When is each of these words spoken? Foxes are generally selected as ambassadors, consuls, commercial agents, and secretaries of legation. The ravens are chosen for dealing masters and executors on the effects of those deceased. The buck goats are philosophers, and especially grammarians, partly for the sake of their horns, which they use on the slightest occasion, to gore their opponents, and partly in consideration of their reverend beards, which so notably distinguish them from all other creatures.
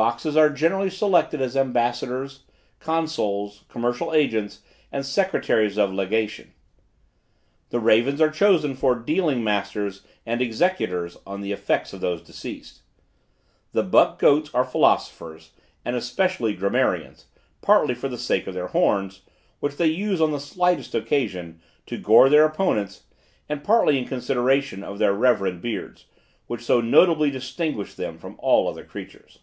Foxes 0.00 0.36
are 0.36 0.48
generally 0.48 0.90
selected 0.90 1.40
as 1.42 1.56
ambassadors, 1.56 2.44
consuls, 2.78 3.64
commercial 3.68 4.14
agents, 4.14 4.60
and 4.92 5.04
secretaries 5.04 5.76
of 5.76 5.92
legation. 5.92 6.52
The 7.70 7.80
ravens 7.80 8.20
are 8.20 8.30
chosen 8.30 8.76
for 8.76 8.94
dealing 8.94 9.42
masters 9.42 10.02
and 10.24 10.40
executors 10.40 11.16
on 11.26 11.40
the 11.40 11.50
effects 11.50 11.92
of 11.92 12.00
those 12.00 12.22
deceased. 12.22 12.82
The 13.72 13.82
buck 13.82 14.20
goats 14.20 14.54
are 14.54 14.62
philosophers, 14.62 15.50
and 15.84 15.96
especially 15.96 16.54
grammarians, 16.54 17.26
partly 17.60 17.96
for 17.96 18.08
the 18.08 18.16
sake 18.18 18.46
of 18.46 18.54
their 18.54 18.68
horns, 18.68 19.22
which 19.58 19.78
they 19.78 19.88
use 19.88 20.20
on 20.20 20.30
the 20.30 20.38
slightest 20.38 20.94
occasion, 20.94 21.60
to 21.86 21.98
gore 21.98 22.28
their 22.28 22.44
opponents, 22.44 23.02
and 23.48 23.64
partly 23.64 23.98
in 23.98 24.04
consideration 24.06 24.84
of 24.84 24.98
their 25.00 25.12
reverend 25.12 25.60
beards, 25.60 26.06
which 26.46 26.62
so 26.62 26.80
notably 26.80 27.32
distinguish 27.32 27.94
them 27.94 28.16
from 28.16 28.36
all 28.38 28.68
other 28.68 28.84
creatures. 28.84 29.40